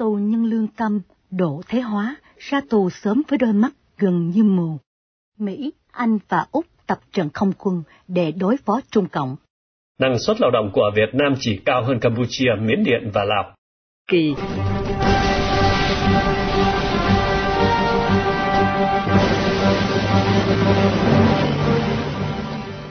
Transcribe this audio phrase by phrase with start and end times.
[0.00, 1.00] Tù nhân lương tâm,
[1.30, 4.76] Đỗ Thế Hóa ra tù sớm với đôi mắt gần như mù.
[5.38, 9.36] Mỹ, Anh và Úc tập trận không quân để đối phó Trung Cộng.
[9.98, 13.54] Năng suất lao động của Việt Nam chỉ cao hơn Campuchia, Miến Điện và Lào.
[14.10, 14.34] Kỳ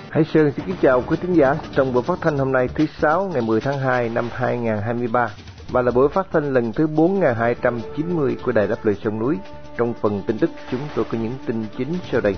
[0.09, 2.85] Hải Sơn xin kính chào quý thính giả trong buổi phát thanh hôm nay thứ
[2.85, 5.29] Sáu ngày 10 tháng 2 năm 2023
[5.71, 9.37] và là buổi phát thanh lần thứ 4290 của Đài Đáp Lời Sông Núi.
[9.77, 12.35] Trong phần tin tức chúng tôi có những tin chính sau đây.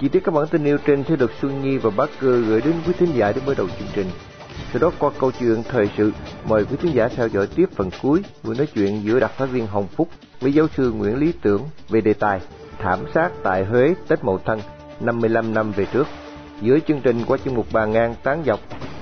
[0.00, 2.60] Chi tiết các bản tin nêu trên sẽ được Xuân Nhi và Bác Cơ gửi
[2.60, 4.06] đến quý thính giả để mở đầu chương trình.
[4.72, 6.12] Sau đó qua câu chuyện thời sự,
[6.48, 9.48] mời quý thính giả theo dõi tiếp phần cuối buổi nói chuyện giữa đặc phái
[9.48, 10.08] viên Hồng Phúc
[10.40, 12.40] với giáo sư Nguyễn Lý Tưởng về đề tài
[12.78, 14.60] thảm sát tại Huế Tết Mậu Thân
[15.00, 16.06] 55 năm về trước.
[16.60, 18.60] Giữa chương trình qua chương mục bà ngang tán dọc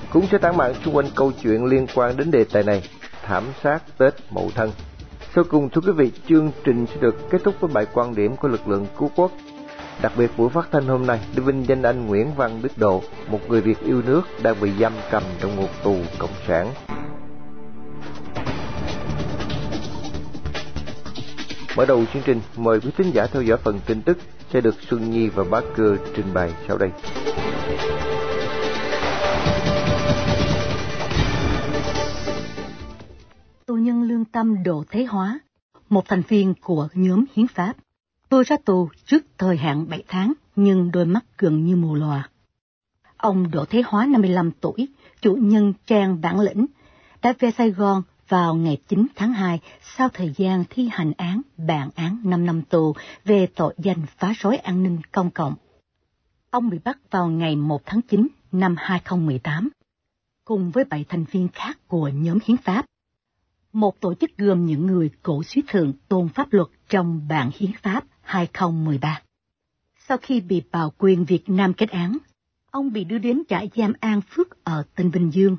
[0.09, 2.83] cũng sẽ tán mạng xung quanh câu chuyện liên quan đến đề tài này
[3.23, 4.71] thảm sát Tết Mậu Thân.
[5.35, 8.35] Sau cùng thưa quý vị, chương trình sẽ được kết thúc với bài quan điểm
[8.35, 9.31] của lực lượng cứu quốc.
[10.01, 13.01] Đặc biệt buổi phát thanh hôm nay để vinh danh anh Nguyễn Văn Đức Độ,
[13.27, 16.73] một người Việt yêu nước đang bị giam cầm trong ngục tù cộng sản.
[21.77, 24.17] Mở đầu chương trình, mời quý thính giả theo dõi phần tin tức
[24.53, 26.89] sẽ được Xuân Nhi và Bá Cơ trình bày sau đây.
[33.83, 35.39] Nhân lương tâm Đỗ Thế Hóa,
[35.89, 37.73] một thành viên của nhóm hiến pháp,
[38.29, 42.29] vừa ra tù trước thời hạn 7 tháng nhưng đôi mắt gần như mù lòa.
[43.17, 44.87] Ông Đỗ Thế Hóa 55 tuổi,
[45.21, 46.65] chủ nhân trang bản lĩnh,
[47.21, 49.59] đã về Sài Gòn vào ngày 9 tháng 2
[49.97, 52.93] sau thời gian thi hành án bản án 5 năm tù
[53.25, 55.55] về tội danh phá rối an ninh công cộng.
[56.49, 59.69] Ông bị bắt vào ngày 1 tháng 9 năm 2018,
[60.45, 62.85] cùng với bảy thành viên khác của nhóm hiến pháp
[63.73, 67.71] một tổ chức gồm những người cổ suý thượng tôn pháp luật trong bản hiến
[67.81, 69.21] pháp 2013.
[70.07, 72.17] Sau khi bị bào quyền Việt Nam kết án,
[72.71, 75.57] ông bị đưa đến trại giam An Phước ở tỉnh Bình Dương.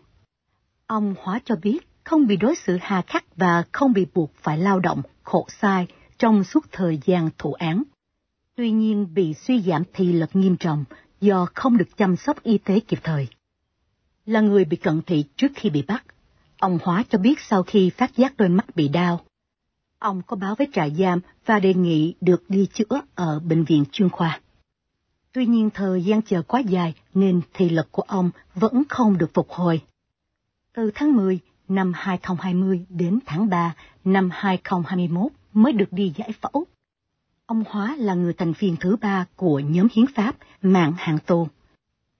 [0.86, 4.58] Ông Hóa cho biết không bị đối xử hà khắc và không bị buộc phải
[4.58, 5.86] lao động, khổ sai
[6.18, 7.82] trong suốt thời gian thụ án.
[8.56, 10.84] Tuy nhiên bị suy giảm thị lực nghiêm trọng
[11.20, 13.28] do không được chăm sóc y tế kịp thời.
[14.26, 16.04] Là người bị cận thị trước khi bị bắt,
[16.64, 19.20] Ông Hóa cho biết sau khi phát giác đôi mắt bị đau,
[19.98, 23.84] ông có báo với trại giam và đề nghị được đi chữa ở bệnh viện
[23.92, 24.40] chuyên khoa.
[25.32, 29.30] Tuy nhiên thời gian chờ quá dài nên thị lực của ông vẫn không được
[29.34, 29.80] phục hồi.
[30.74, 31.38] Từ tháng 10
[31.68, 36.64] năm 2020 đến tháng 3 năm 2021 mới được đi giải phẫu.
[37.46, 41.48] Ông Hóa là người thành viên thứ ba của nhóm hiến pháp mạng hàng tù.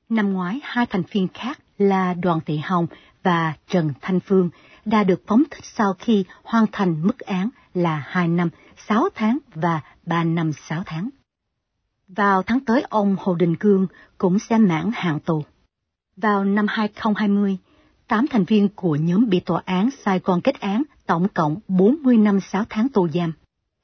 [0.08, 2.86] Năm ngoái, hai thành viên khác là Đoàn Thị Hồng
[3.22, 4.50] và Trần Thanh Phương
[4.84, 8.48] đã được phóng thích sau khi hoàn thành mức án là 2 năm
[8.88, 11.08] 6 tháng và 3 năm 6 tháng.
[12.08, 13.86] Vào tháng tới ông Hồ Đình Cương
[14.18, 15.44] cũng sẽ mãn hạn tù.
[16.16, 17.58] Vào năm 2020,
[18.08, 22.16] 8 thành viên của nhóm bị tòa án Sài Gòn kết án tổng cộng 40
[22.16, 23.32] năm 6 tháng tù giam.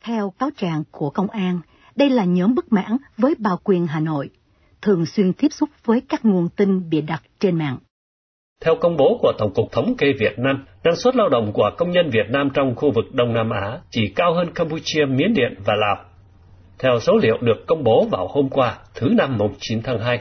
[0.05, 1.61] Theo cáo trạng của công an,
[1.97, 4.31] đây là nhóm bất mãn với bào quyền Hà Nội,
[4.82, 7.78] thường xuyên tiếp xúc với các nguồn tin bịa đặt trên mạng.
[8.64, 11.70] Theo công bố của Tổng cục Thống kê Việt Nam, năng suất lao động của
[11.76, 15.34] công nhân Việt Nam trong khu vực Đông Nam Á chỉ cao hơn Campuchia, Miến
[15.34, 16.04] Điện và Lào.
[16.78, 20.20] Theo số liệu được công bố vào hôm qua, thứ năm mùng 9 tháng 2,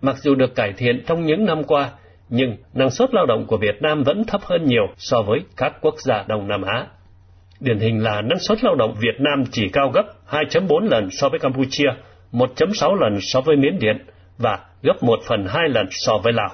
[0.00, 1.90] mặc dù được cải thiện trong những năm qua,
[2.28, 5.72] nhưng năng suất lao động của Việt Nam vẫn thấp hơn nhiều so với các
[5.80, 6.86] quốc gia Đông Nam Á.
[7.60, 11.28] Điển hình là năng suất lao động Việt Nam chỉ cao gấp 2.4 lần so
[11.28, 11.88] với Campuchia,
[12.32, 13.96] 1.6 lần so với Miến Điện
[14.38, 16.50] và gấp 1 phần 2 lần so với Lào.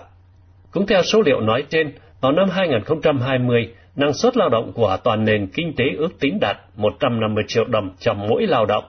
[0.71, 5.25] Cũng theo số liệu nói trên, vào năm 2020, năng suất lao động của toàn
[5.25, 8.85] nền kinh tế ước tính đạt 150 triệu đồng cho mỗi lao động,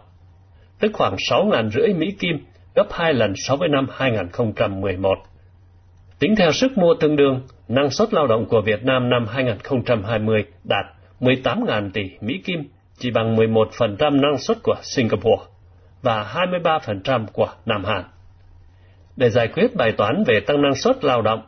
[0.79, 2.45] tức khoảng 6.500 rưỡi Mỹ Kim,
[2.75, 5.17] gấp 2 lần so với năm 2011.
[6.19, 10.43] Tính theo sức mua tương đương, năng suất lao động của Việt Nam năm 2020
[10.63, 10.85] đạt
[11.19, 12.63] 18.000 tỷ Mỹ Kim,
[12.97, 15.43] chỉ bằng 11% năng suất của Singapore
[16.01, 18.03] và 23% của Nam Hàn.
[19.15, 21.41] Để giải quyết bài toán về tăng năng suất lao động,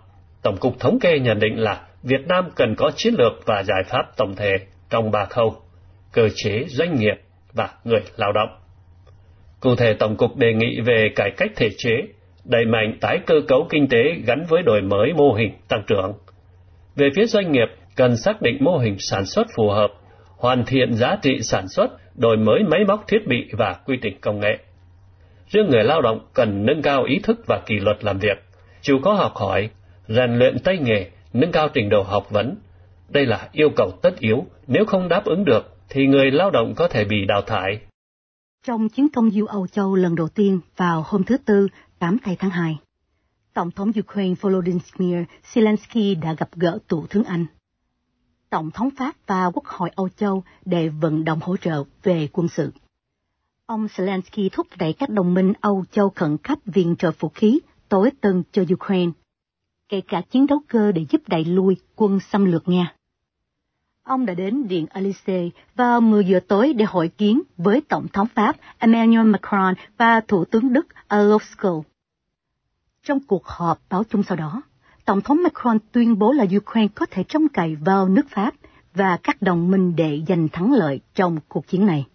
[0.43, 3.83] Tổng cục Thống kê nhận định là Việt Nam cần có chiến lược và giải
[3.87, 4.57] pháp tổng thể
[4.89, 5.55] trong ba khâu,
[6.11, 7.15] cơ chế doanh nghiệp
[7.53, 8.49] và người lao động.
[9.59, 11.91] Cụ thể Tổng cục đề nghị về cải cách thể chế,
[12.45, 16.13] đẩy mạnh tái cơ cấu kinh tế gắn với đổi mới mô hình tăng trưởng.
[16.95, 19.91] Về phía doanh nghiệp, cần xác định mô hình sản xuất phù hợp,
[20.37, 24.17] hoàn thiện giá trị sản xuất, đổi mới máy móc thiết bị và quy trình
[24.21, 24.57] công nghệ.
[25.47, 28.43] Riêng người lao động cần nâng cao ý thức và kỷ luật làm việc,
[28.81, 29.69] chịu khó học hỏi,
[30.07, 32.55] rèn luyện tay nghề, nâng cao trình độ học vấn,
[33.09, 36.73] Đây là yêu cầu tất yếu, nếu không đáp ứng được thì người lao động
[36.75, 37.79] có thể bị đào thải.
[38.65, 41.67] Trong chuyến công du Âu Châu lần đầu tiên vào hôm thứ Tư,
[41.99, 42.77] 8 tây tháng 2,
[43.53, 45.23] Tổng thống Ukraine Volodymyr
[45.53, 47.45] Zelensky đã gặp gỡ Thủ tướng Anh.
[48.51, 52.47] Tổng thống Pháp và Quốc hội Âu Châu để vận động hỗ trợ về quân
[52.47, 52.71] sự.
[53.65, 57.59] Ông Zelensky thúc đẩy các đồng minh Âu Châu khẩn cấp viện trợ vũ khí
[57.89, 59.11] tối tân cho Ukraine,
[59.89, 62.95] kể cả chiến đấu cơ để giúp đẩy lui quân xâm lược Nga.
[64.03, 68.27] Ông đã đến Điện Elysee vào 10 giờ tối để hội kiến với Tổng thống
[68.35, 71.83] Pháp Emmanuel Macron và Thủ tướng Đức Olaf Scholz.
[73.03, 74.61] Trong cuộc họp báo chung sau đó,
[75.11, 78.53] Tổng thống Macron tuyên bố là Ukraine có thể trông cậy vào nước Pháp
[78.93, 82.05] và các đồng minh để giành thắng lợi trong cuộc chiến này.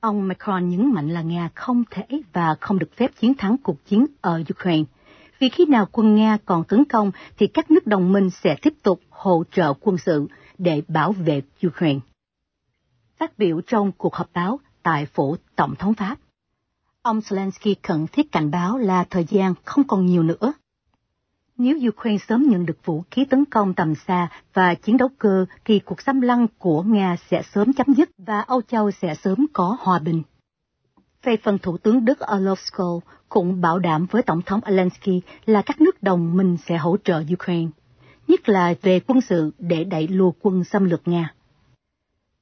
[0.00, 3.84] Ông Macron nhấn mạnh là Nga không thể và không được phép chiến thắng cuộc
[3.84, 4.84] chiến ở Ukraine,
[5.38, 8.74] vì khi nào quân Nga còn tấn công thì các nước đồng minh sẽ tiếp
[8.82, 10.26] tục hỗ trợ quân sự
[10.58, 12.00] để bảo vệ Ukraine.
[13.18, 16.16] Phát biểu trong cuộc họp báo tại phủ Tổng thống Pháp,
[17.02, 20.52] ông Zelensky khẩn thiết cảnh báo là thời gian không còn nhiều nữa.
[21.58, 25.46] Nếu Ukraine sớm nhận được vũ khí tấn công tầm xa và chiến đấu cơ
[25.64, 29.46] thì cuộc xâm lăng của Nga sẽ sớm chấm dứt và Âu Châu sẽ sớm
[29.52, 30.22] có hòa bình.
[31.22, 35.62] Về phần Thủ tướng Đức Olaf Scholz cũng bảo đảm với Tổng thống Zelensky là
[35.62, 37.70] các nước đồng minh sẽ hỗ trợ Ukraine
[38.28, 41.34] nhất là về quân sự để đẩy lùa quân xâm lược Nga.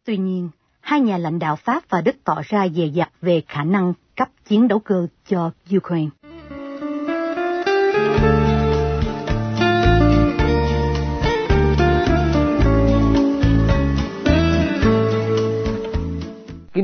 [0.05, 0.51] Tuy nhiên,
[0.81, 4.29] hai nhà lãnh đạo Pháp và Đức tỏ ra dè dặt về khả năng cấp
[4.45, 6.11] chiến đấu cơ cho Ukraine.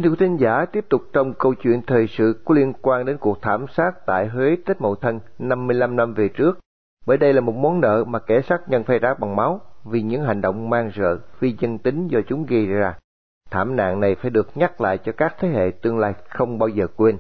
[0.01, 3.05] Kính thưa quý thính giả, tiếp tục trong câu chuyện thời sự có liên quan
[3.05, 6.59] đến cuộc thảm sát tại Huế Tết Mậu Thân 55 năm về trước
[7.07, 10.03] bởi đây là một món nợ mà kẻ sát nhân phải trả bằng máu vì
[10.03, 12.95] những hành động mang rợ, phi dân tính do chúng gây ra.
[13.51, 16.69] Thảm nạn này phải được nhắc lại cho các thế hệ tương lai không bao
[16.69, 17.19] giờ quên.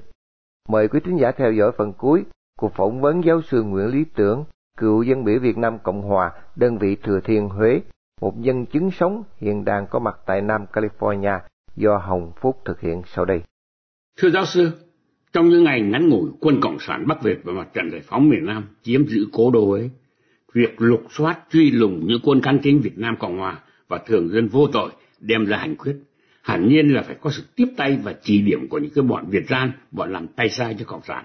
[0.69, 2.25] Mời quý thính giả theo dõi phần cuối
[2.59, 4.45] của phỏng vấn giáo sư Nguyễn Lý Tưởng,
[4.79, 7.81] cựu dân biểu Việt Nam Cộng Hòa, đơn vị Thừa Thiên Huế,
[8.21, 11.41] một nhân chứng sống hiện đang có mặt tại Nam California
[11.77, 13.41] do Hồng Phúc thực hiện sau đây.
[14.17, 14.71] Thưa giáo sư,
[15.33, 18.29] trong những ngày ngắn ngủi, quân Cộng sản Bắc Việt và mặt trận giải phóng
[18.29, 19.91] miền Nam chiếm giữ cố đô ấy,
[20.55, 23.59] việc lục soát truy lùng những quân can chính Việt Nam Cộng Hòa
[23.89, 24.91] và thường dân vô tội
[25.21, 25.97] đem ra hành quyết.
[26.43, 29.25] Hẳn nhiên là phải có sự tiếp tay và chỉ điểm của những cái bọn
[29.29, 31.25] Việt gian, bọn làm tay sai cho Cộng sản.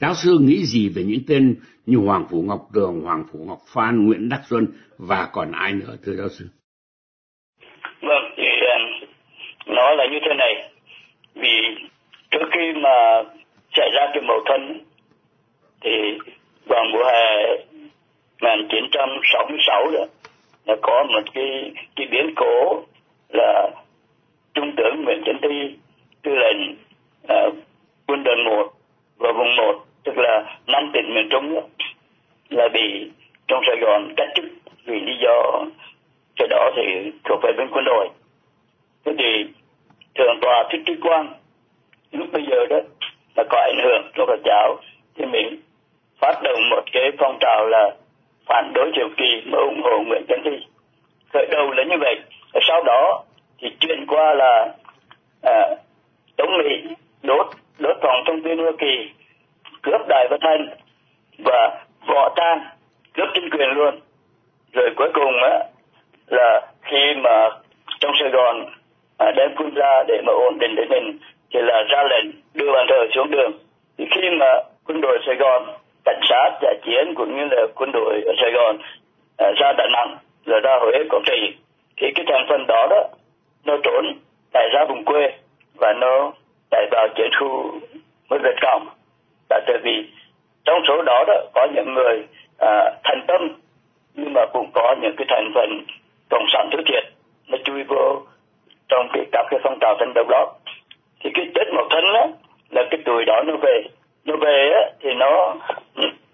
[0.00, 1.56] Giáo sư nghĩ gì về những tên
[1.86, 4.66] như Hoàng Phủ Ngọc Tường, Hoàng Phủ Ngọc Phan, Nguyễn Đắc Xuân
[4.98, 6.46] và còn ai nữa thưa giáo sư?
[8.02, 8.85] Vâng, thì um,
[9.66, 10.70] nó là như thế này.
[11.34, 11.76] Vì
[12.30, 13.22] trước khi mà
[13.72, 14.80] xảy ra cái mâu thuẫn
[15.80, 16.18] thì
[16.66, 17.46] vào mùa hè
[18.40, 20.04] 1966 đó
[20.66, 22.82] là có một cái cái biến cố
[23.28, 23.70] là
[24.54, 25.76] trung tướng Nguyễn Chánh Thi
[26.22, 26.72] tư lệnh
[27.32, 27.54] uh,
[28.06, 28.72] quân đoàn 1
[29.16, 31.60] và vùng 1 tức là năm tỉnh miền Trung đó,
[32.48, 33.10] là bị
[33.48, 34.44] trong Sài Gòn cách chức
[34.84, 35.64] vì lý do
[36.36, 38.08] cái đó thì thuộc về bên quân đội
[39.06, 39.44] thế thì
[40.14, 41.32] thượng tòa thích trí quang
[42.12, 42.76] lúc bây giờ đó
[43.36, 44.76] là có ảnh hưởng cho Phật giáo.
[45.14, 45.60] Thì mình
[46.20, 47.90] phát động một cái phong trào là
[48.46, 50.66] phản đối triều kỳ mà ủng hộ Nguyễn Tấn Thi.
[51.32, 52.20] Khởi đầu là như vậy.
[52.52, 53.24] Và sau đó
[53.58, 54.74] thì chuyển qua là
[55.42, 55.68] à,
[56.36, 57.46] chống Mỹ đốt
[57.78, 59.10] đốt phòng thông tin Hoa Kỳ
[59.82, 60.68] cướp đài phát thanh
[61.38, 62.64] và võ trang
[63.14, 64.00] cướp chính quyền luôn.
[64.72, 65.58] Rồi cuối cùng á
[66.26, 67.48] là khi mà
[68.00, 68.66] trong Sài Gòn
[69.18, 71.18] Ờ, đem quân ra để mà ổn định tình hình
[71.54, 73.52] thì là ra lệnh đưa bàn thờ xuống đường.
[73.98, 74.46] Thì khi mà
[74.86, 75.62] quân đội Sài Gòn
[76.04, 78.78] cảnh sát giải chiến cũng như là quân đội ở Sài Gòn
[79.36, 81.56] ờ, ra Đà Nẵng rồi ra Huế Quảng Trị
[81.96, 83.08] thì cái thành phần đó đó
[83.64, 84.04] nó trốn
[84.52, 85.32] tại ra vùng quê
[85.74, 86.32] và nó
[86.70, 87.80] chạy vào chiến khu
[88.30, 88.88] mới Việt Cộng
[89.50, 90.08] là tại vì
[90.64, 92.26] trong số đó đó có những người
[92.58, 93.48] à, thành tâm
[94.14, 95.84] nhưng mà cũng có những cái thành phần
[96.30, 97.04] cộng sản thứ thiệt
[97.48, 98.22] nó chui vô
[98.88, 100.54] trong cái các cái phong trào tranh đấu đó.
[101.20, 102.26] Thì cái tết mậu thân á,
[102.70, 103.82] là cái tuổi đó nó về.
[104.24, 105.54] Nó về á, thì nó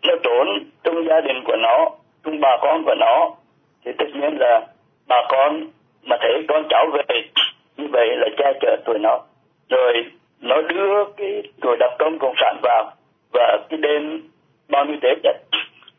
[0.02, 0.48] nó trốn
[0.84, 1.90] trong gia đình của nó,
[2.24, 3.30] trong bà con của nó.
[3.84, 4.60] Thì tất nhiên là
[5.08, 5.66] bà con
[6.02, 7.22] mà thấy con cháu về,
[7.76, 9.18] như vậy là cha chở tuổi nó.
[9.68, 10.04] Rồi
[10.40, 12.92] nó đưa cái tuổi đặc công cộng sản vào.
[13.32, 14.22] Và cái đêm
[14.68, 15.36] bao nhiêu tết nhất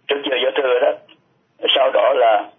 [0.07, 0.91] trước giờ giao thừa đó,
[1.75, 2.50] sau đó là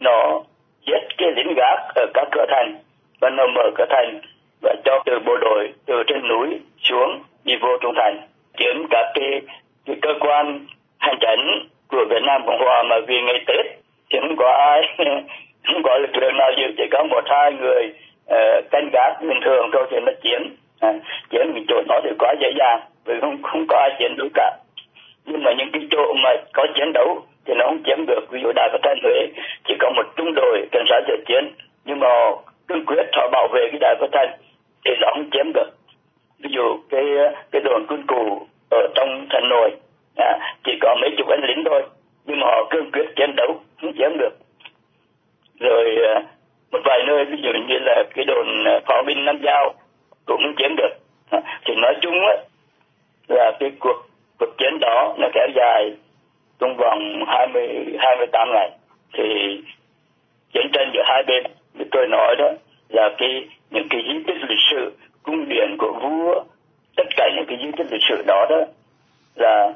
[0.00, 0.40] nó
[0.86, 2.74] giết cái lính gác ở các cửa thành
[3.20, 4.20] và nó mở cửa thành
[4.62, 8.20] và cho từ bộ đội từ trên núi xuống đi vô trong thành
[8.56, 9.40] kiếm các cái,
[9.86, 10.66] cái cơ quan
[10.98, 13.66] hành chính của Việt Nam Cộng Hòa mà vì ngày Tết
[14.10, 14.80] thì không có ai
[15.66, 17.92] không có lực lượng nào dự chỉ có một hai người
[18.34, 20.92] uh, canh gác bình thường thôi thì nó chiến à,
[21.30, 24.28] chiến những chỗ nó thì quá dễ dàng vì không không có ai chiến đấu
[24.34, 24.56] cả.
[25.24, 28.40] Nhưng mà những cái chỗ mà có chiến đấu thì nó không chiếm được ví
[28.42, 29.26] dụ đại phát thanh huế
[29.68, 31.52] chỉ có một trung đội cảnh sát dự chiến
[31.84, 32.08] nhưng mà
[32.68, 34.30] cương quyết họ bảo vệ cái đài phát thanh
[34.84, 35.70] thì nó không chiếm được.
[36.38, 37.04] Ví dụ cái
[37.52, 39.70] cái đồn quân cù ở trong thành nội
[40.16, 41.82] à, chỉ có mấy chục anh lính thôi
[42.24, 44.34] nhưng mà họ cương quyết chiến đấu không chiếm được.
[45.60, 46.22] Rồi à,
[46.72, 49.74] một vài nơi ví dụ như là cái đồn à, pháo binh nam giao
[50.26, 50.92] cũng không chiếm được.
[51.30, 52.34] À, thì nói chung á
[53.28, 54.06] là cái cuộc
[54.38, 55.92] cuộc chiến đó nó kéo dài
[56.60, 58.70] trong vòng 20 28 ngày.
[59.12, 59.24] Thì
[60.52, 61.44] chiến tranh giữa hai bên
[61.78, 62.50] như tôi nói đó,
[62.88, 64.92] là cái, những cái di tích lịch sử
[65.22, 66.44] cung điện của vua,
[66.96, 68.60] tất cả những cái di tích lịch sử đó đó,
[69.34, 69.72] là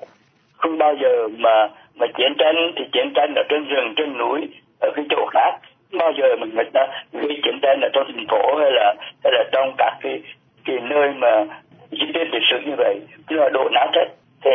[0.56, 4.40] không bao giờ mà mà chiến tranh, thì chiến tranh ở trên rừng, trên núi,
[4.80, 5.50] ở cái chỗ khác,
[5.90, 8.94] không bao giờ mà người ta gây chiến tranh ở trong thành phố hay là
[9.24, 10.22] hay là trong các cái
[10.64, 11.44] cái nơi mà
[11.90, 13.00] di tích lịch sử như vậy.
[13.28, 14.06] Tức là đổ nát hết.
[14.44, 14.50] Thì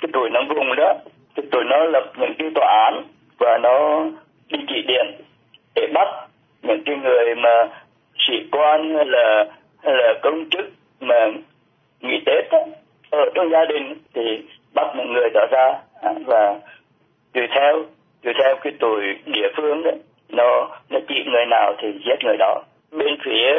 [0.00, 0.94] cái tuổi nó vùng đó,
[1.36, 3.02] thì tụi nó lập những cái tòa án
[3.38, 4.04] và nó
[4.48, 5.06] đi chỉ điện
[5.74, 6.27] để bắt
[6.68, 7.68] những cái người mà
[8.18, 9.44] sĩ quan hay là
[9.84, 10.66] hay là công chức
[11.00, 11.26] mà
[12.00, 12.58] nghỉ tết đó,
[13.10, 14.42] ở trong gia đình thì
[14.74, 15.72] bắt một người đó ra
[16.02, 16.54] à, và
[17.32, 17.82] tùy theo
[18.22, 19.90] tùy theo cái tuổi địa phương đó.
[20.28, 23.54] Nó nó chỉ người nào thì giết người đó bên phía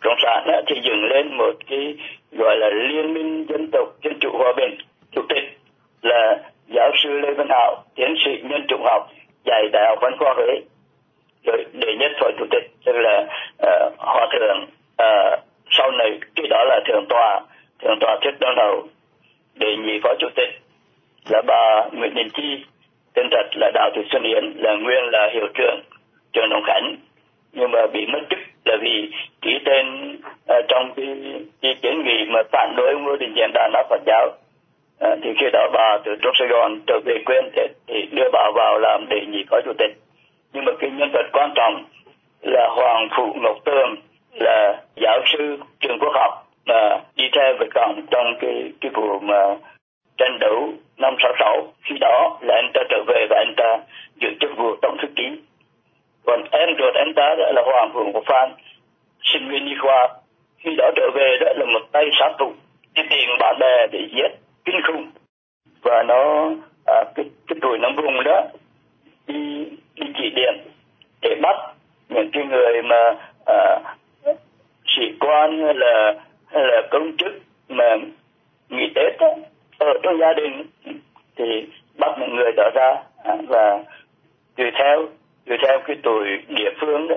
[0.00, 1.94] cộng sản đó, thì dựng lên một cái
[2.32, 4.78] gọi là liên minh dân tộc dân chủ hòa bình
[5.12, 5.44] chủ tịch
[6.02, 6.38] là
[6.74, 9.10] giáo sư lê văn hảo tiến sĩ nhân chủng học
[9.44, 10.60] dạy đại học văn khoa huế
[11.44, 13.26] rồi đệ nhất phó chủ tịch tức là
[13.62, 14.66] uh, hòa thượng
[15.02, 17.40] uh, sau này cái đó là thượng tọa
[17.82, 18.88] thượng tọa thích đón đầu
[19.54, 20.48] đệ nhị phó chủ tịch
[21.30, 22.64] là bà nguyễn đình chi
[23.14, 25.80] tên thật là đào thị xuân yến là nguyên là hiệu trưởng
[26.32, 26.96] trường đồng khánh
[27.52, 30.16] nhưng mà bị mất chức là vì ký tên
[30.52, 31.06] uh, trong cái,
[31.62, 34.30] cái kiến nghị mà phản đối ngô đình diệm đàn áp phật giáo
[35.00, 38.30] à, thì khi đó bà từ trong Sài Gòn trở về quê thì, thì đưa
[38.32, 39.96] bà vào làm đệ nhị phó chủ tịch
[40.52, 41.84] nhưng mà cái nhân vật quan trọng
[42.42, 43.94] là Hoàng Phụ Ngọc Tường
[44.32, 49.18] là giáo sư trường quốc học mà đi theo với cộng trong cái cái vụ
[49.18, 49.56] mà
[50.18, 53.78] tranh đấu năm 66 khi đó là anh ta trở về và anh ta
[54.20, 55.28] giữ chức vụ tổng thư ký.
[56.26, 58.52] Còn em ruột anh ta đó là Hoàng Phụ của Phan
[59.22, 60.08] sinh viên y khoa.
[60.58, 62.52] Khi đó trở về đó là một tay sát thủ
[62.94, 64.28] đi tìm bạn bè để giết
[64.64, 65.10] kinh khủng.
[65.82, 66.50] Và nó
[66.86, 68.42] à, cái cái tuổi nó vùng đó
[69.26, 69.64] đi
[69.94, 70.54] đi chỉ điểm
[71.22, 71.56] để bắt
[72.10, 73.14] những cái người mà
[73.46, 73.80] à,
[74.86, 76.14] sĩ quan hay là
[76.46, 77.32] hay là công chức
[77.68, 77.96] mà
[78.68, 79.34] nghỉ tết đó,
[79.78, 80.66] ở trong gia đình
[81.36, 81.66] thì
[81.98, 83.84] bắt những người đó ra à, và
[84.56, 85.06] tùy theo
[85.46, 87.16] tùy theo cái tuổi địa phương đó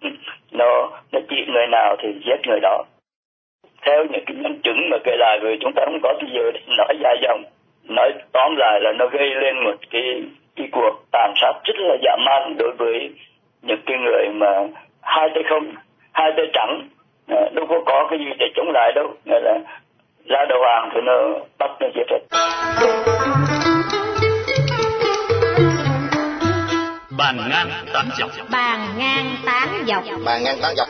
[0.00, 0.08] ừ,
[0.52, 2.84] nó nó chỉ người nào thì giết người đó.
[3.86, 6.60] Theo những cái nhân chứng mà kể lại rồi chúng ta không có bây giờ
[6.78, 7.42] nói dài dòng
[7.88, 10.22] nói tóm lại là nó gây lên một cái
[10.56, 13.10] cái cuộc tàn sát rất là dã man đối với
[13.66, 14.46] những cái người mà
[15.00, 15.74] hai tay không
[16.12, 16.88] hai tay trắng
[17.28, 19.14] à, đâu có có cái gì để chống lại đâu.
[19.24, 19.58] Nghĩa là
[20.24, 21.12] ra đầu hàng thì nó
[21.58, 22.18] bắt nó giết hết.
[27.18, 28.30] Bàn ngang tán dọc.
[28.50, 30.04] Bàn ngang tán dọc.
[30.24, 30.88] Bàn ngang tán dọc.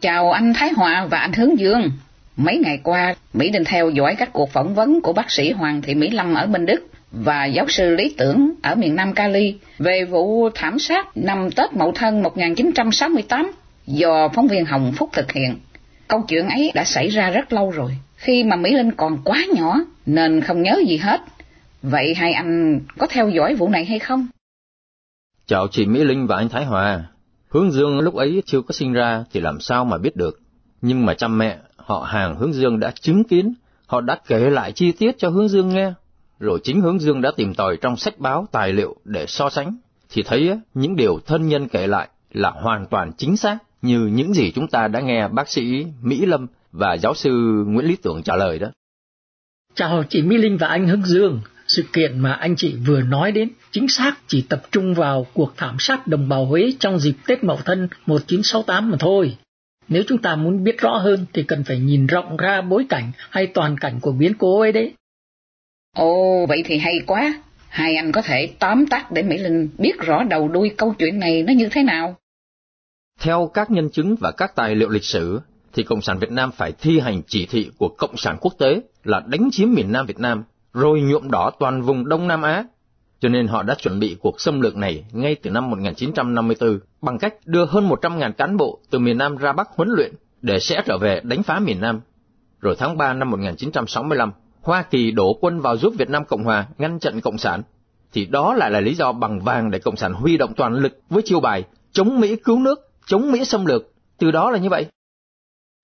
[0.00, 1.90] Chào anh Thái Hòa và anh Hướng Dương.
[2.38, 5.82] Mấy ngày qua, Mỹ Đình theo dõi các cuộc phỏng vấn của bác sĩ Hoàng
[5.82, 9.54] Thị Mỹ Lâm ở bên Đức và giáo sư Lý Tưởng ở miền Nam Cali
[9.78, 13.52] về vụ thảm sát năm Tết Mậu Thân 1968
[13.86, 15.56] do phóng viên Hồng Phúc thực hiện.
[16.08, 19.44] Câu chuyện ấy đã xảy ra rất lâu rồi, khi mà Mỹ Linh còn quá
[19.54, 21.20] nhỏ nên không nhớ gì hết.
[21.82, 24.26] Vậy hai anh có theo dõi vụ này hay không?
[25.46, 27.04] Chào chị Mỹ Linh và anh Thái Hòa.
[27.48, 30.40] Hướng Dương lúc ấy chưa có sinh ra thì làm sao mà biết được.
[30.82, 33.54] Nhưng mà cha mẹ, họ hàng Hướng Dương đã chứng kiến,
[33.86, 35.92] họ đã kể lại chi tiết cho Hướng Dương nghe.
[36.40, 39.76] Rồi chính Hướng Dương đã tìm tòi trong sách báo tài liệu để so sánh,
[40.10, 44.34] thì thấy những điều thân nhân kể lại là hoàn toàn chính xác như những
[44.34, 47.30] gì chúng ta đã nghe bác sĩ Mỹ Lâm và giáo sư
[47.66, 48.68] Nguyễn Lý Tưởng trả lời đó.
[49.74, 51.40] Chào chị Mỹ Linh và anh Hướng Dương.
[51.66, 55.52] Sự kiện mà anh chị vừa nói đến chính xác chỉ tập trung vào cuộc
[55.56, 59.36] thảm sát đồng bào Huế trong dịp Tết Mậu Thân 1968 mà thôi.
[59.88, 63.12] Nếu chúng ta muốn biết rõ hơn thì cần phải nhìn rộng ra bối cảnh
[63.30, 64.92] hay toàn cảnh của biến cố ấy đấy.
[65.96, 67.42] Ồ, vậy thì hay quá.
[67.68, 71.18] Hai anh có thể tóm tắt để Mỹ Linh biết rõ đầu đuôi câu chuyện
[71.18, 72.16] này nó như thế nào.
[73.20, 75.40] Theo các nhân chứng và các tài liệu lịch sử,
[75.72, 78.80] thì Cộng sản Việt Nam phải thi hành chỉ thị của Cộng sản quốc tế
[79.04, 82.64] là đánh chiếm miền Nam Việt Nam rồi nhuộm đỏ toàn vùng Đông Nam Á.
[83.20, 87.18] Cho nên họ đã chuẩn bị cuộc xâm lược này ngay từ năm 1954 bằng
[87.18, 90.82] cách đưa hơn 100.000 cán bộ từ miền Nam ra Bắc huấn luyện để sẽ
[90.86, 92.00] trở về đánh phá miền Nam.
[92.60, 94.32] Rồi tháng 3 năm 1965,
[94.62, 97.62] Hoa Kỳ đổ quân vào giúp Việt Nam Cộng Hòa ngăn chặn Cộng sản.
[98.12, 101.00] Thì đó lại là lý do bằng vàng để Cộng sản huy động toàn lực
[101.10, 103.82] với chiêu bài chống Mỹ cứu nước, chống Mỹ xâm lược.
[104.18, 104.86] Từ đó là như vậy.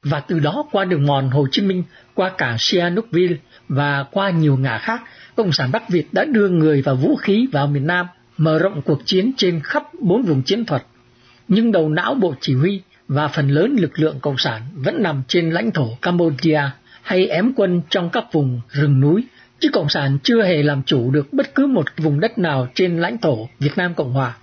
[0.04, 3.36] Và từ đó qua đường mòn Hồ Chí Minh, qua cả Sihanoukville
[3.68, 5.02] và qua nhiều ngả khác,
[5.36, 8.06] Cộng sản Bắc Việt đã đưa người và vũ khí vào miền Nam,
[8.36, 10.82] mở rộng cuộc chiến trên khắp bốn vùng chiến thuật.
[11.48, 15.22] Nhưng đầu não bộ chỉ huy và phần lớn lực lượng Cộng sản vẫn nằm
[15.28, 16.60] trên lãnh thổ Campuchia
[17.02, 19.24] hay ém quân trong các vùng rừng núi,
[19.58, 23.00] chứ Cộng sản chưa hề làm chủ được bất cứ một vùng đất nào trên
[23.00, 24.34] lãnh thổ Việt Nam Cộng Hòa.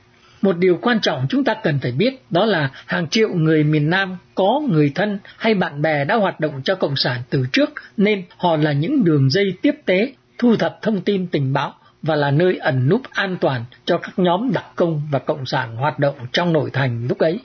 [0.41, 3.89] Một điều quan trọng chúng ta cần phải biết đó là hàng triệu người miền
[3.89, 7.73] Nam có người thân hay bạn bè đã hoạt động cho Cộng sản từ trước
[7.97, 12.15] nên họ là những đường dây tiếp tế, thu thập thông tin tình báo và
[12.15, 15.99] là nơi ẩn núp an toàn cho các nhóm đặc công và Cộng sản hoạt
[15.99, 17.39] động trong nội thành lúc ấy.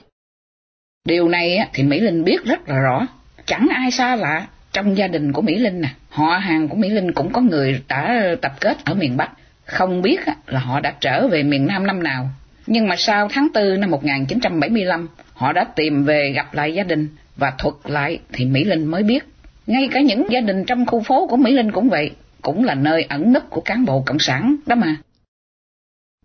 [1.05, 3.07] Điều này thì Mỹ Linh biết rất là rõ,
[3.45, 6.89] chẳng ai xa lạ trong gia đình của Mỹ Linh nè, họ hàng của Mỹ
[6.89, 9.29] Linh cũng có người đã tập kết ở miền Bắc,
[9.65, 12.29] không biết là họ đã trở về miền Nam năm nào.
[12.67, 17.07] Nhưng mà sau tháng 4 năm 1975, họ đã tìm về gặp lại gia đình
[17.37, 19.23] và thuật lại thì Mỹ Linh mới biết.
[19.67, 22.75] Ngay cả những gia đình trong khu phố của Mỹ Linh cũng vậy, cũng là
[22.75, 24.95] nơi ẩn nấp của cán bộ cộng sản đó mà.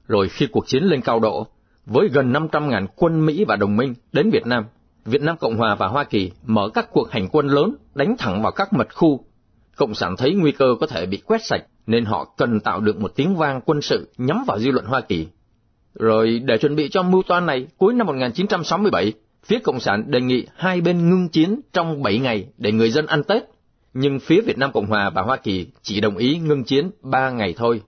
[0.09, 1.47] Rồi khi cuộc chiến lên cao độ,
[1.87, 4.65] với gần 500.000 quân Mỹ và đồng minh đến Việt Nam,
[5.05, 8.43] Việt Nam Cộng Hòa và Hoa Kỳ mở các cuộc hành quân lớn đánh thẳng
[8.43, 9.25] vào các mật khu.
[9.77, 13.01] Cộng sản thấy nguy cơ có thể bị quét sạch nên họ cần tạo được
[13.01, 15.27] một tiếng vang quân sự nhắm vào dư luận Hoa Kỳ.
[15.95, 19.13] Rồi để chuẩn bị cho mưu toan này, cuối năm 1967,
[19.45, 23.07] phía Cộng sản đề nghị hai bên ngưng chiến trong 7 ngày để người dân
[23.07, 23.43] ăn Tết,
[23.95, 27.31] nhưng phía Việt Nam Cộng Hòa và Hoa Kỳ chỉ đồng ý ngưng chiến 3
[27.31, 27.81] ngày thôi.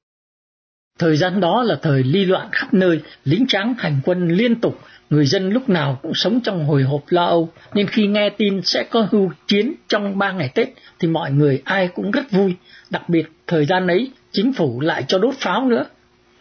[0.99, 4.78] Thời gian đó là thời ly loạn khắp nơi, lính trắng hành quân liên tục,
[5.11, 8.62] người dân lúc nào cũng sống trong hồi hộp lo âu, nên khi nghe tin
[8.62, 12.54] sẽ có hưu chiến trong ba ngày Tết thì mọi người ai cũng rất vui,
[12.90, 15.84] đặc biệt thời gian ấy chính phủ lại cho đốt pháo nữa.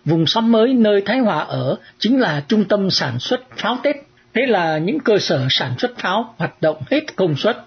[0.05, 3.95] Vùng xóm mới nơi Thái Hòa ở chính là trung tâm sản xuất pháo Tết,
[4.33, 7.57] thế là những cơ sở sản xuất pháo hoạt động hết công suất.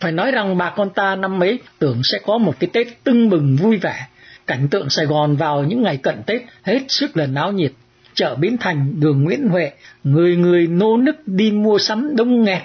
[0.00, 3.28] Phải nói rằng bà con ta năm ấy tưởng sẽ có một cái Tết tưng
[3.28, 4.06] bừng vui vẻ,
[4.46, 7.72] cảnh tượng Sài Gòn vào những ngày cận Tết hết sức là náo nhiệt.
[8.14, 9.70] Chợ Bến Thành, đường Nguyễn Huệ,
[10.04, 12.62] người người nô nức đi mua sắm đông nghẹt.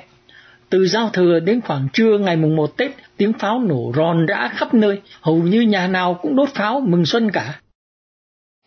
[0.69, 4.49] Từ giao thừa đến khoảng trưa ngày mùng 1 Tết, tiếng pháo nổ ròn rã
[4.55, 7.59] khắp nơi, hầu như nhà nào cũng đốt pháo mừng xuân cả.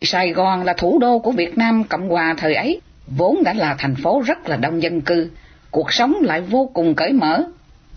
[0.01, 3.75] Sài Gòn là thủ đô của Việt Nam Cộng Hòa thời ấy, vốn đã là
[3.79, 5.29] thành phố rất là đông dân cư,
[5.71, 7.43] cuộc sống lại vô cùng cởi mở,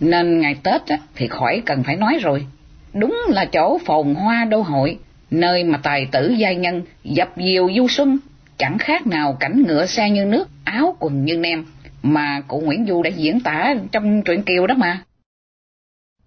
[0.01, 0.83] nên ngày Tết
[1.15, 2.47] thì khỏi cần phải nói rồi.
[2.95, 4.99] Đúng là chỗ phồn hoa đô hội,
[5.31, 8.19] nơi mà tài tử giai nhân dập diều du xuân,
[8.59, 11.65] chẳng khác nào cảnh ngựa xe như nước, áo quần như nem,
[12.03, 15.03] mà cụ Nguyễn Du đã diễn tả trong truyện Kiều đó mà.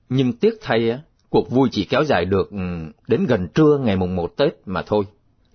[0.10, 2.58] Nhưng tiếc thay, cuộc vui chỉ kéo dài được ừ,
[3.08, 5.06] đến gần trưa ngày mùng 1 Tết mà thôi.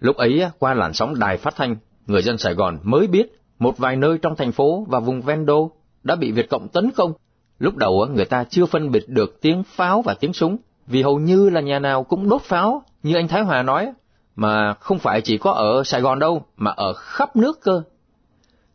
[0.05, 3.27] Lúc ấy, qua làn sóng đài phát thanh, người dân Sài Gòn mới biết
[3.59, 5.71] một vài nơi trong thành phố và vùng ven đô
[6.03, 7.13] đã bị Việt Cộng tấn công.
[7.59, 11.19] Lúc đầu người ta chưa phân biệt được tiếng pháo và tiếng súng, vì hầu
[11.19, 13.93] như là nhà nào cũng đốt pháo, như anh Thái Hòa nói,
[14.37, 17.83] mà không phải chỉ có ở Sài Gòn đâu, mà ở khắp nước cơ.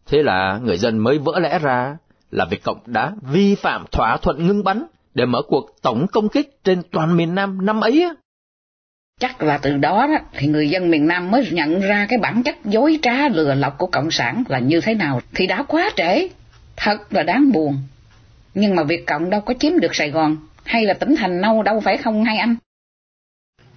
[0.07, 1.97] Thế là người dân mới vỡ lẽ ra
[2.31, 6.29] là Việt Cộng đã vi phạm thỏa thuận ngưng bắn để mở cuộc tổng công
[6.29, 8.05] kích trên toàn miền Nam năm ấy.
[9.19, 12.43] Chắc là từ đó đó thì người dân miền Nam mới nhận ra cái bản
[12.43, 15.89] chất dối trá lừa lọc của Cộng sản là như thế nào thì đã quá
[15.95, 16.27] trễ.
[16.77, 17.77] Thật là đáng buồn.
[18.53, 21.63] Nhưng mà Việt Cộng đâu có chiếm được Sài Gòn hay là tỉnh thành Nâu
[21.63, 22.55] đâu phải không hay anh?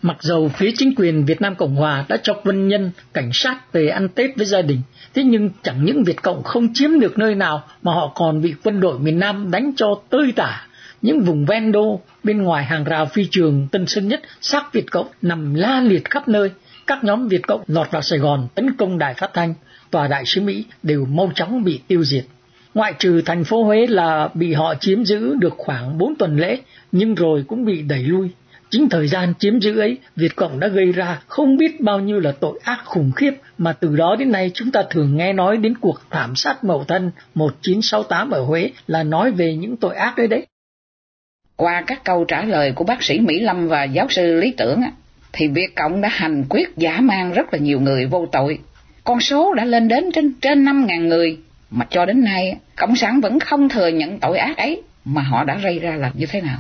[0.02, 3.72] Mặc dầu phía chính quyền Việt Nam Cộng Hòa đã cho quân nhân, cảnh sát
[3.72, 4.81] về ăn Tết với gia đình,
[5.14, 8.55] thế nhưng chẳng những Việt Cộng không chiếm được nơi nào mà họ còn bị
[8.64, 10.66] quân đội miền Nam đánh cho tơi tả.
[11.02, 14.90] Những vùng ven đô bên ngoài hàng rào phi trường Tân Sơn Nhất xác Việt
[14.90, 16.50] Cộng nằm la liệt khắp nơi.
[16.86, 19.54] Các nhóm Việt Cộng lọt vào Sài Gòn tấn công đài phát thanh,
[19.90, 22.24] tòa đại sứ Mỹ đều mau chóng bị tiêu diệt.
[22.74, 26.58] Ngoại trừ thành phố Huế là bị họ chiếm giữ được khoảng 4 tuần lễ,
[26.92, 28.28] nhưng rồi cũng bị đẩy lui.
[28.70, 32.20] Chính thời gian chiếm giữ ấy, Việt Cộng đã gây ra không biết bao nhiêu
[32.20, 35.56] là tội ác khủng khiếp mà từ đó đến nay chúng ta thường nghe nói
[35.56, 40.16] đến cuộc thảm sát mậu thân 1968 ở Huế là nói về những tội ác
[40.16, 40.46] đấy đấy.
[41.62, 44.81] Qua các câu trả lời của bác sĩ Mỹ Lâm và giáo sư Lý Tưởng,
[45.33, 48.59] thì Việt Cộng đã hành quyết giả mang rất là nhiều người vô tội.
[49.05, 51.38] Con số đã lên đến trên trên 5.000 người,
[51.70, 55.44] mà cho đến nay Cộng sản vẫn không thừa nhận tội ác ấy mà họ
[55.44, 56.59] đã gây ra là như thế nào.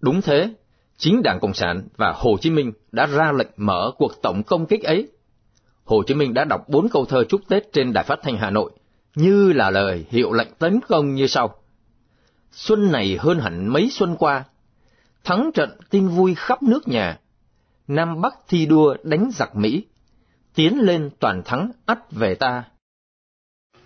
[0.00, 0.48] Đúng thế,
[0.96, 4.66] Chính Đảng Cộng sản và Hồ Chí Minh đã ra lệnh mở cuộc tổng công
[4.66, 5.08] kích ấy.
[5.84, 8.50] Hồ Chí Minh đã đọc bốn câu thơ chúc Tết trên Đài Phát thanh Hà
[8.50, 8.70] Nội,
[9.14, 11.59] như là lời hiệu lệnh tấn công như sau.
[12.52, 14.44] Xuân này hơn hẳn mấy xuân qua,
[15.24, 17.18] thắng trận tin vui khắp nước nhà,
[17.88, 19.84] Nam Bắc thi đua đánh giặc Mỹ,
[20.54, 22.64] tiến lên toàn thắng ắt về ta.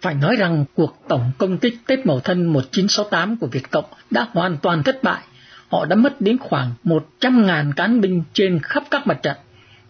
[0.00, 4.28] Phải nói rằng cuộc tổng công kích Tết Mậu Thân 1968 của Việt Cộng đã
[4.32, 5.22] hoàn toàn thất bại.
[5.68, 9.36] Họ đã mất đến khoảng 100.000 cán binh trên khắp các mặt trận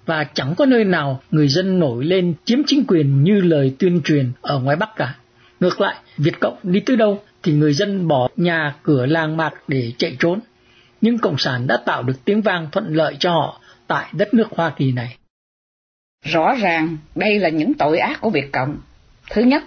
[0.06, 4.00] và chẳng có nơi nào người dân nổi lên chiếm chính quyền như lời tuyên
[4.04, 5.14] truyền ở ngoài Bắc cả.
[5.60, 9.54] Ngược lại, Việt Cộng đi tới đâu thì người dân bỏ nhà cửa làng mạc
[9.68, 10.40] để chạy trốn.
[11.00, 14.46] Nhưng Cộng sản đã tạo được tiếng vang thuận lợi cho họ tại đất nước
[14.50, 15.16] Hoa Kỳ này.
[16.24, 18.78] Rõ ràng đây là những tội ác của Việt Cộng.
[19.30, 19.64] Thứ nhất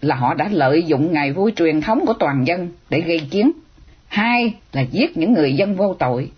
[0.00, 3.52] là họ đã lợi dụng ngày vui truyền thống của toàn dân để gây chiến.
[4.06, 6.30] Hai là giết những người dân vô tội.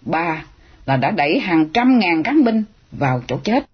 [0.00, 0.44] Ba
[0.86, 3.64] là đã đẩy hàng trăm ngàn cán binh vào chỗ chết.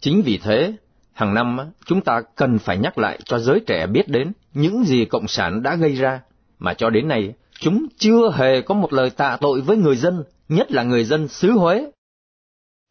[0.00, 0.72] Chính vì thế,
[1.12, 5.04] hàng năm chúng ta cần phải nhắc lại cho giới trẻ biết đến những gì
[5.04, 6.20] Cộng sản đã gây ra,
[6.58, 10.22] mà cho đến nay chúng chưa hề có một lời tạ tội với người dân,
[10.48, 11.90] nhất là người dân xứ Huế.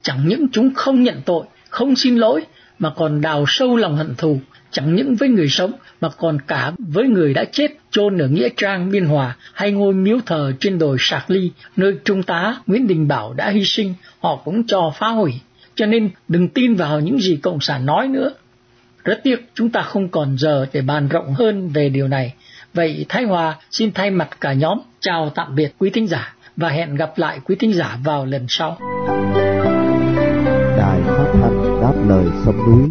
[0.04, 2.46] Chẳng những chúng không nhận tội, không xin lỗi,
[2.80, 4.40] mà còn đào sâu lòng hận thù,
[4.72, 8.50] chẳng những với người sống mà còn cả với người đã chết chôn ở nghĩa
[8.58, 12.88] trang biên hòa hay ngôi miếu thờ trên đồi sạc ly nơi trung tá nguyễn
[12.88, 15.34] đình bảo đã hy sinh họ cũng cho phá hủy
[15.82, 18.32] cho nên đừng tin vào những gì cộng sản nói nữa.
[19.04, 22.34] Rất tiếc chúng ta không còn giờ để bàn rộng hơn về điều này.
[22.74, 26.70] Vậy thái hòa xin thay mặt cả nhóm chào tạm biệt quý thính giả và
[26.70, 28.78] hẹn gặp lại quý thính giả vào lần sau.
[30.78, 32.90] Đài phát thanh đáp lời sông núi.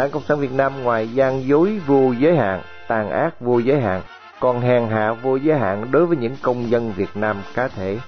[0.00, 3.80] Đảng Cộng sản Việt Nam ngoài gian dối vô giới hạn, tàn ác vô giới
[3.80, 4.02] hạn,
[4.40, 7.98] còn hèn hạ vô giới hạn đối với những công dân Việt Nam cá thể.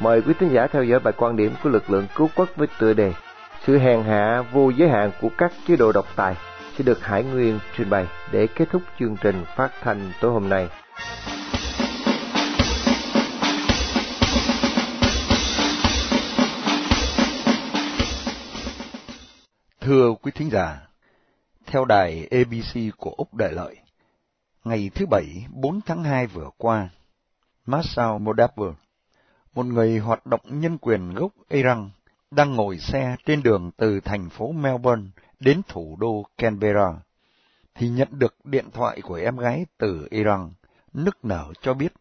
[0.00, 2.68] Mời quý thính giả theo dõi bài quan điểm của lực lượng cứu quốc với
[2.78, 3.12] tựa đề
[3.64, 6.36] Sự hèn hạ vô giới hạn của các chế độ độc tài
[6.78, 10.48] sẽ được Hải Nguyên trình bày để kết thúc chương trình phát thanh tối hôm
[10.48, 10.68] nay.
[19.80, 20.76] Thưa quý thính giả,
[21.72, 23.76] theo đài ABC của Úc Đại Lợi.
[24.64, 26.88] Ngày thứ Bảy, 4 tháng 2 vừa qua,
[27.66, 28.68] Masao Modaber,
[29.54, 31.90] một người hoạt động nhân quyền gốc Iran,
[32.30, 35.08] đang ngồi xe trên đường từ thành phố Melbourne
[35.40, 36.92] đến thủ đô Canberra,
[37.74, 40.50] thì nhận được điện thoại của em gái từ Iran,
[40.92, 41.92] nức nở cho biết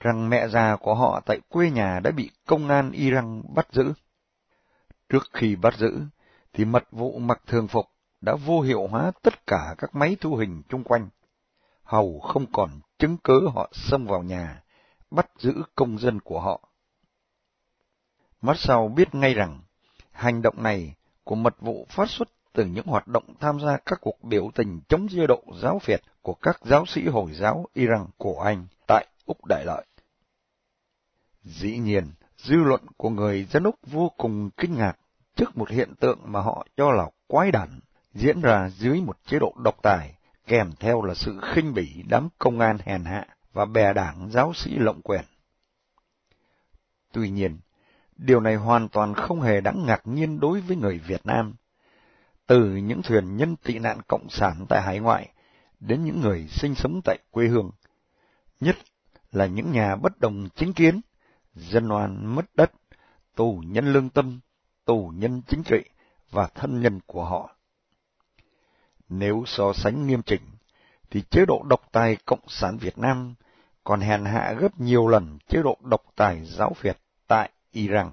[0.00, 3.92] rằng mẹ già của họ tại quê nhà đã bị công an Iran bắt giữ.
[5.08, 6.00] Trước khi bắt giữ,
[6.52, 7.93] thì mật vụ mặc thường phục
[8.24, 11.08] đã vô hiệu hóa tất cả các máy thu hình chung quanh.
[11.82, 14.62] Hầu không còn chứng cớ họ xâm vào nhà,
[15.10, 16.68] bắt giữ công dân của họ.
[18.40, 19.60] Mắt sau biết ngay rằng,
[20.10, 23.98] hành động này của mật vụ phát xuất từ những hoạt động tham gia các
[24.00, 28.06] cuộc biểu tình chống chế độ giáo Việt của các giáo sĩ Hồi giáo Iran
[28.16, 29.84] của Anh tại Úc Đại Lợi.
[31.42, 32.04] Dĩ nhiên,
[32.36, 34.98] dư luận của người dân Úc vô cùng kinh ngạc
[35.36, 37.80] trước một hiện tượng mà họ cho là quái đản
[38.14, 40.14] diễn ra dưới một chế độ độc tài,
[40.46, 44.54] kèm theo là sự khinh bỉ đám công an hèn hạ và bè đảng giáo
[44.54, 45.24] sĩ lộng quyền.
[47.12, 47.58] Tuy nhiên,
[48.16, 51.54] điều này hoàn toàn không hề đáng ngạc nhiên đối với người Việt Nam.
[52.46, 55.32] Từ những thuyền nhân tị nạn cộng sản tại hải ngoại
[55.80, 57.70] đến những người sinh sống tại quê hương,
[58.60, 58.76] nhất
[59.32, 61.00] là những nhà bất đồng chính kiến,
[61.54, 62.72] dân oan mất đất,
[63.36, 64.40] tù nhân lương tâm,
[64.84, 65.82] tù nhân chính trị
[66.30, 67.53] và thân nhân của họ.
[69.08, 70.42] Nếu so sánh nghiêm chỉnh,
[71.10, 73.34] thì chế độ độc tài Cộng sản Việt Nam
[73.84, 78.10] còn hèn hạ gấp nhiều lần chế độ độc tài giáo Việt tại Iran.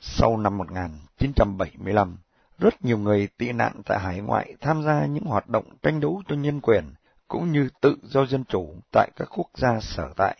[0.00, 2.18] Sau năm 1975,
[2.58, 6.22] rất nhiều người tị nạn tại hải ngoại tham gia những hoạt động tranh đấu
[6.28, 6.84] cho nhân quyền
[7.28, 10.36] cũng như tự do dân chủ tại các quốc gia sở tại.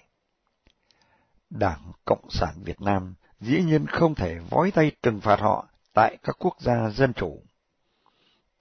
[1.51, 6.17] Đảng Cộng sản Việt Nam dĩ nhiên không thể vói tay trừng phạt họ tại
[6.23, 7.43] các quốc gia dân chủ.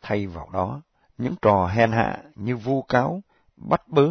[0.08, 0.82] Thay vào đó,
[1.18, 3.22] những trò hèn hạ như vu cáo,
[3.58, 4.10] bắt bớ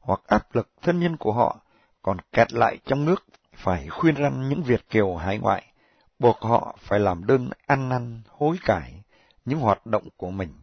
[0.00, 1.60] hoặc áp lực thân nhân của họ
[2.02, 5.64] còn kẹt lại trong nước phải khuyên răn những Việt kiều hải ngoại,
[6.18, 9.02] buộc họ phải làm đơn ăn năn, hối cải
[9.44, 10.54] những hoạt động của mình.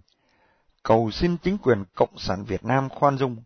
[0.84, 3.44] Cầu xin chính quyền Cộng sản Việt Nam khoan dung,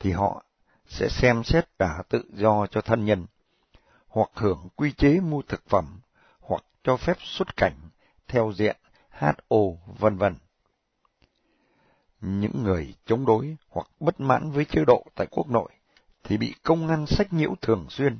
[0.00, 0.44] thì họ
[0.88, 3.26] sẽ xem xét trả tự do cho thân nhân,
[4.08, 6.00] hoặc hưởng quy chế mua thực phẩm,
[6.40, 7.76] hoặc cho phép xuất cảnh
[8.28, 8.76] theo diện
[9.10, 9.58] HO,
[9.98, 10.34] vân vân.
[12.20, 15.72] Những người chống đối hoặc bất mãn với chế độ tại quốc nội
[16.24, 18.18] thì bị công an sách nhiễu thường xuyên,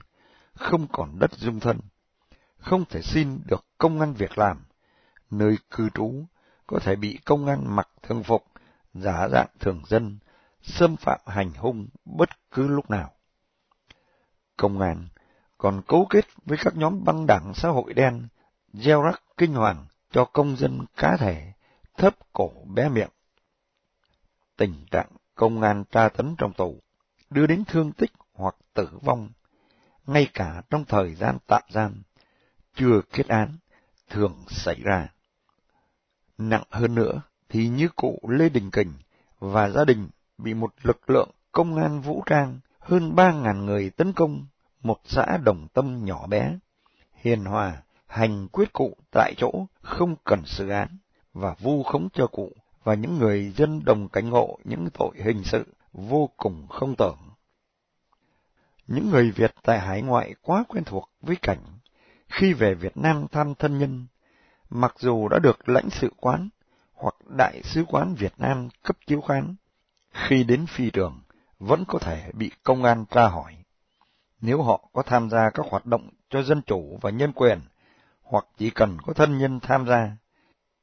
[0.55, 1.81] không còn đất dung thân,
[2.59, 4.65] không thể xin được công an việc làm,
[5.31, 6.25] nơi cư trú
[6.67, 8.45] có thể bị công an mặc thường phục,
[8.95, 10.19] giả dạng thường dân,
[10.63, 13.11] xâm phạm hành hung bất cứ lúc nào.
[14.57, 15.09] Công an
[15.59, 18.29] còn cấu kết với các nhóm băng đảng xã hội đen,
[18.73, 21.53] gieo rắc kinh hoàng cho công dân cá thể,
[21.97, 23.11] thấp cổ bé miệng.
[24.57, 26.81] Tình trạng công an tra tấn trong tù
[27.31, 29.29] đưa đến thương tích hoặc tử vong,
[30.07, 32.03] ngay cả trong thời gian tạm giam,
[32.75, 33.57] chưa kết án,
[34.11, 35.09] thường xảy ra.
[36.39, 38.93] Nặng hơn nữa thì như cụ Lê Đình Kình
[39.39, 43.91] và gia đình bị một lực lượng công an vũ trang hơn ba ngàn người
[43.91, 44.47] tấn công
[44.83, 46.59] một xã đồng tâm nhỏ bé,
[47.15, 50.99] hiền hòa, hành quyết cụ tại chỗ không cần xử án
[51.33, 52.53] và vu khống cho cụ
[52.87, 57.19] và những người dân đồng cảnh ngộ những tội hình sự vô cùng không tưởng.
[58.87, 61.59] Những người Việt tại hải ngoại quá quen thuộc với cảnh
[62.29, 64.07] khi về Việt Nam thăm thân nhân,
[64.71, 66.49] mặc dù đã được lãnh sự quán
[66.95, 69.55] hoặc đại sứ quán Việt Nam cấp chiếu khán,
[70.13, 71.21] khi đến phi trường
[71.59, 73.57] vẫn có thể bị công an tra hỏi.
[74.41, 77.61] Nếu họ có tham gia các hoạt động cho dân chủ và nhân quyền,
[78.23, 80.17] hoặc chỉ cần có thân nhân tham gia,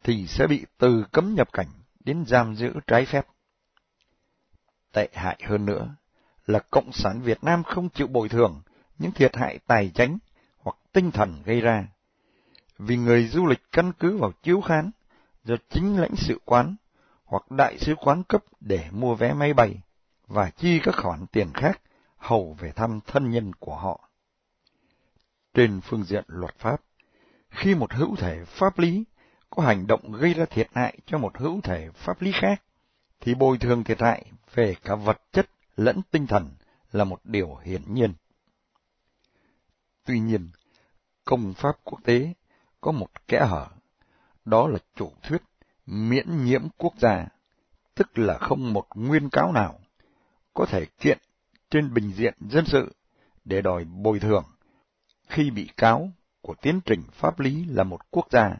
[0.03, 1.67] thì sẽ bị từ cấm nhập cảnh
[2.05, 3.27] đến giam giữ trái phép.
[4.91, 5.95] Tệ hại hơn nữa
[6.45, 8.61] là Cộng sản Việt Nam không chịu bồi thường
[8.99, 10.17] những thiệt hại tài chính
[10.57, 11.87] hoặc tinh thần gây ra,
[12.77, 14.91] vì người du lịch căn cứ vào chiếu khán
[15.43, 16.75] do chính lãnh sự quán
[17.25, 19.81] hoặc đại sứ quán cấp để mua vé máy bay
[20.27, 21.81] và chi các khoản tiền khác
[22.17, 24.09] hầu về thăm thân nhân của họ.
[25.53, 26.81] Trên phương diện luật pháp,
[27.49, 29.03] khi một hữu thể pháp lý
[29.55, 32.63] có hành động gây ra thiệt hại cho một hữu thể pháp lý khác,
[33.19, 36.49] thì bồi thường thiệt hại về cả vật chất lẫn tinh thần
[36.91, 38.13] là một điều hiển nhiên.
[40.05, 40.49] Tuy nhiên,
[41.25, 42.33] công pháp quốc tế
[42.81, 43.67] có một kẽ hở,
[44.45, 45.41] đó là chủ thuyết
[45.85, 47.27] miễn nhiễm quốc gia,
[47.95, 49.79] tức là không một nguyên cáo nào
[50.53, 51.17] có thể kiện
[51.69, 52.95] trên bình diện dân sự
[53.45, 54.43] để đòi bồi thường
[55.27, 56.11] khi bị cáo
[56.41, 58.57] của tiến trình pháp lý là một quốc gia,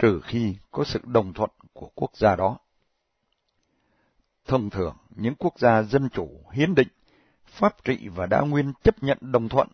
[0.00, 2.58] trừ khi có sự đồng thuận của quốc gia đó.
[4.46, 6.88] Thông thường, những quốc gia dân chủ, hiến định,
[7.46, 9.68] pháp trị và đa nguyên chấp nhận đồng thuận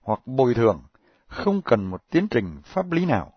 [0.00, 0.82] hoặc bồi thường
[1.26, 3.32] không cần một tiến trình pháp lý nào,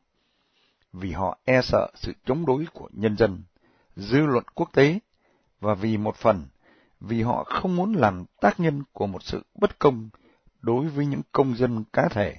[0.94, 3.44] vì họ e sợ sự chống đối của nhân dân,
[3.96, 5.00] dư luận quốc tế,
[5.60, 6.48] và vì một phần,
[7.00, 10.10] vì họ không muốn làm tác nhân của một sự bất công
[10.62, 12.36] đối với những công dân cá thể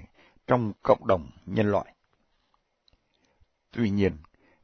[0.46, 1.95] trong cộng đồng nhân loại.
[3.76, 4.16] Tuy nhiên,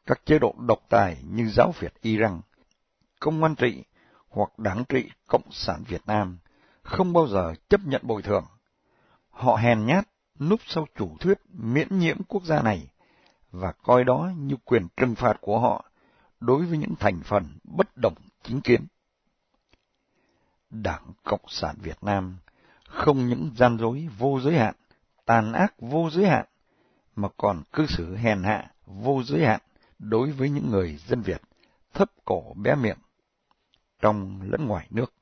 [0.07, 2.41] các chế độ độc tài như giáo Việt Iran,
[3.21, 3.85] công an trị
[4.29, 6.39] hoặc đảng trị Cộng sản Việt Nam
[6.83, 8.45] không bao giờ chấp nhận bồi thường.
[9.31, 12.89] Họ hèn nhát núp sau chủ thuyết miễn nhiễm quốc gia này
[13.51, 15.91] và coi đó như quyền trừng phạt của họ
[16.41, 18.87] đối với những thành phần bất đồng chính kiến.
[20.71, 22.37] Đảng Cộng sản Việt Nam
[22.87, 24.75] không những gian dối vô giới hạn,
[25.25, 26.47] tàn ác vô giới hạn,
[27.17, 29.61] mà còn cư xử hèn hạ vô giới hạn
[29.99, 31.43] đối với những người dân Việt
[31.95, 32.99] thấp cổ bé miệng,
[34.01, 35.13] trong lẫn ngoài nước.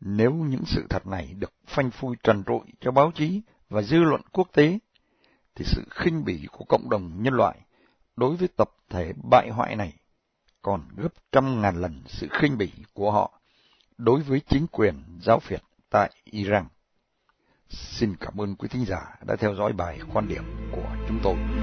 [0.00, 3.98] Nếu những sự thật này được phanh phui trần trụi cho báo chí và dư
[3.98, 4.78] luận quốc tế,
[5.54, 7.58] thì sự khinh bỉ của cộng đồng nhân loại
[8.16, 9.92] đối với tập thể bại hoại này
[10.62, 13.40] còn gấp trăm ngàn lần sự khinh bỉ của họ
[13.98, 16.66] đối với chính quyền giáo phiệt tại Iran.
[17.68, 21.61] Xin cảm ơn quý thính giả đã theo dõi bài quan điểm của chúng tôi.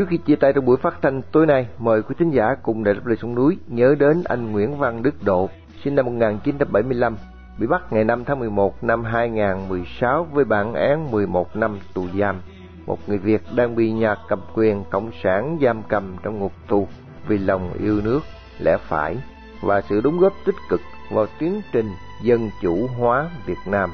[0.00, 2.84] Trước khi chia tay trong buổi phát thanh tối nay, mời quý thính giả cùng
[2.84, 5.48] đại lập lời sông núi nhớ đến anh Nguyễn Văn Đức Độ,
[5.84, 7.16] sinh năm 1975,
[7.58, 12.40] bị bắt ngày 5 tháng 11 năm 2016 với bản án 11 năm tù giam.
[12.86, 16.88] Một người Việt đang bị nhà cầm quyền cộng sản giam cầm trong ngục tù
[17.28, 18.20] vì lòng yêu nước,
[18.58, 19.16] lẽ phải
[19.62, 21.90] và sự đóng góp tích cực vào tiến trình
[22.22, 23.90] dân chủ hóa Việt Nam.